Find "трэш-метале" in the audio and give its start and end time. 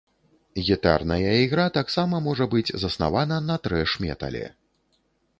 3.67-4.41